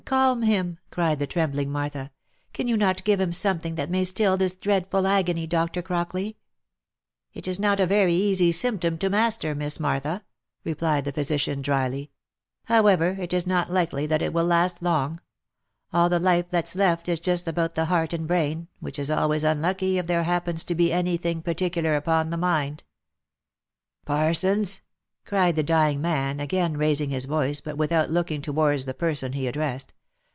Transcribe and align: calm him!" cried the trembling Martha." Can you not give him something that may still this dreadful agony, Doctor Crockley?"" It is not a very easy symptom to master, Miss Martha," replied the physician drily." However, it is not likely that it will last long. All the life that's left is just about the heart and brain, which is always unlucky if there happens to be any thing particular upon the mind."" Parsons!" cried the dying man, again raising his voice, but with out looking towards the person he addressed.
calm 0.03 0.41
him!" 0.41 0.77
cried 0.91 1.19
the 1.19 1.27
trembling 1.27 1.71
Martha." 1.71 2.11
Can 2.53 2.67
you 2.67 2.75
not 2.75 3.03
give 3.05 3.21
him 3.21 3.31
something 3.31 3.75
that 3.75 3.89
may 3.89 4.03
still 4.03 4.35
this 4.35 4.53
dreadful 4.53 5.07
agony, 5.07 5.47
Doctor 5.47 5.81
Crockley?"" 5.81 6.35
It 7.35 7.47
is 7.47 7.59
not 7.59 7.79
a 7.79 7.85
very 7.87 8.13
easy 8.15 8.51
symptom 8.51 8.97
to 8.97 9.09
master, 9.09 9.55
Miss 9.55 9.79
Martha," 9.79 10.25
replied 10.65 11.05
the 11.05 11.13
physician 11.13 11.61
drily." 11.61 12.09
However, 12.65 13.15
it 13.21 13.31
is 13.31 13.47
not 13.47 13.71
likely 13.71 14.05
that 14.05 14.21
it 14.21 14.33
will 14.33 14.43
last 14.43 14.81
long. 14.83 15.21
All 15.93 16.09
the 16.09 16.19
life 16.19 16.49
that's 16.49 16.75
left 16.75 17.07
is 17.07 17.21
just 17.21 17.47
about 17.47 17.75
the 17.75 17.85
heart 17.85 18.11
and 18.11 18.27
brain, 18.27 18.67
which 18.81 18.99
is 18.99 19.09
always 19.09 19.45
unlucky 19.45 19.97
if 19.97 20.07
there 20.07 20.23
happens 20.23 20.65
to 20.65 20.75
be 20.75 20.91
any 20.91 21.15
thing 21.15 21.41
particular 21.41 21.95
upon 21.95 22.31
the 22.31 22.37
mind."" 22.37 22.83
Parsons!" 24.05 24.81
cried 25.25 25.55
the 25.55 25.63
dying 25.63 26.01
man, 26.01 26.41
again 26.41 26.75
raising 26.75 27.11
his 27.11 27.23
voice, 27.23 27.61
but 27.61 27.77
with 27.77 27.93
out 27.93 28.11
looking 28.11 28.41
towards 28.41 28.83
the 28.83 28.93
person 28.93 29.31
he 29.31 29.47
addressed. 29.47 29.93